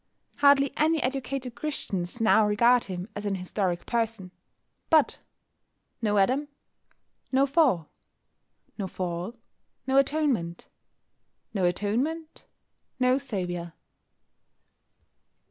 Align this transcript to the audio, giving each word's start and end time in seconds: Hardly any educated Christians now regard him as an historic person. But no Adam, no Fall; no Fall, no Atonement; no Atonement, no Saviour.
Hardly 0.37 0.73
any 0.77 0.99
educated 1.03 1.53
Christians 1.53 2.19
now 2.19 2.43
regard 2.43 2.85
him 2.85 3.07
as 3.15 3.27
an 3.27 3.35
historic 3.35 3.85
person. 3.85 4.31
But 4.89 5.19
no 6.01 6.17
Adam, 6.17 6.47
no 7.31 7.45
Fall; 7.45 7.87
no 8.79 8.87
Fall, 8.87 9.35
no 9.85 9.97
Atonement; 9.99 10.67
no 11.53 11.65
Atonement, 11.65 12.45
no 12.99 13.19
Saviour. 13.19 13.73